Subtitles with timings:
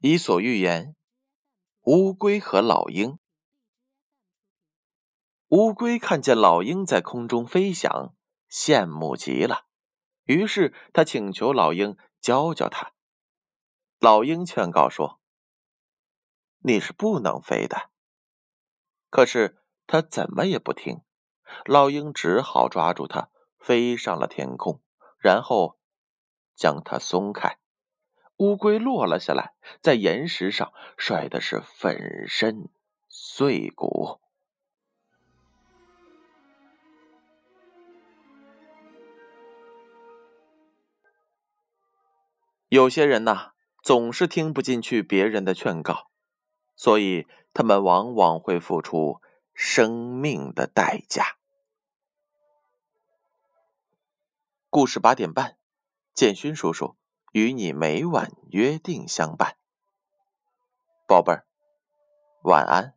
[0.00, 0.94] 伊索寓言：
[1.84, 3.18] 乌龟和老鹰。
[5.48, 8.14] 乌龟看见老鹰在空中飞翔，
[8.50, 9.64] 羡慕极了，
[10.24, 12.92] 于是他请求老鹰教教他。
[13.98, 15.18] 老鹰劝告说
[16.60, 17.90] ：“你是不能飞的。”
[19.08, 21.00] 可是他怎么也不听，
[21.64, 24.82] 老鹰只好抓住它，飞上了天空，
[25.18, 25.78] 然后
[26.54, 27.58] 将它松开。
[28.38, 32.68] 乌龟落了下来，在岩石上摔的是粉身
[33.08, 34.20] 碎骨。
[42.68, 46.10] 有些人呐，总是听不进去别人的劝告，
[46.74, 49.22] 所以他们往往会付出
[49.54, 51.38] 生命的代价。
[54.68, 55.56] 故事八点半，
[56.12, 56.96] 建勋叔叔。
[57.36, 59.56] 与你每晚约定相伴，
[61.06, 61.44] 宝贝儿，
[62.44, 62.94] 晚安。